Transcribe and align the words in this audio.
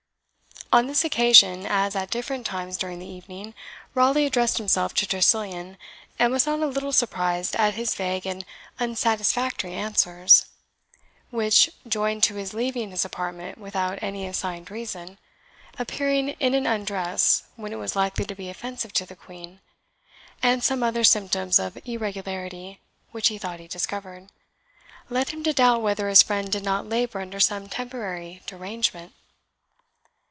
On 0.73 0.87
this 0.87 1.03
occasion, 1.03 1.65
as 1.65 1.97
at 1.97 2.09
different 2.09 2.45
times 2.45 2.77
during 2.77 2.99
the 2.99 3.05
evening, 3.05 3.53
Raleigh 3.93 4.25
addressed 4.25 4.57
himself 4.57 4.93
to 4.93 5.05
Tressilian, 5.05 5.77
and 6.17 6.31
was 6.31 6.45
not 6.45 6.61
a 6.61 6.65
little 6.65 6.93
surprised 6.93 7.57
at 7.57 7.73
his 7.73 7.93
vague 7.93 8.25
and 8.25 8.45
unsatisfactory 8.79 9.73
answers; 9.73 10.45
which, 11.29 11.71
joined 11.85 12.23
to 12.23 12.35
his 12.35 12.53
leaving 12.53 12.91
his 12.91 13.03
apartment 13.03 13.57
without 13.57 13.99
any 14.01 14.25
assigned 14.25 14.71
reason, 14.71 15.19
appearing 15.77 16.29
in 16.39 16.53
an 16.53 16.65
undress 16.65 17.43
when 17.57 17.73
it 17.73 17.77
was 17.79 17.97
likely 17.97 18.23
to 18.23 18.35
be 18.35 18.49
offensive 18.49 18.93
to 18.93 19.05
the 19.05 19.13
Queen, 19.17 19.59
and 20.41 20.63
some 20.63 20.83
other 20.83 21.03
symptoms 21.03 21.59
of 21.59 21.77
irregularity 21.83 22.79
which 23.11 23.27
he 23.27 23.37
thought 23.37 23.59
he 23.59 23.67
discovered, 23.67 24.29
led 25.09 25.31
him 25.31 25.43
to 25.43 25.51
doubt 25.51 25.81
whether 25.81 26.07
his 26.07 26.23
friend 26.23 26.49
did 26.49 26.63
not 26.63 26.87
labour 26.87 27.19
under 27.19 27.41
some 27.41 27.67
temporary 27.67 28.41
derangement. 28.47 29.11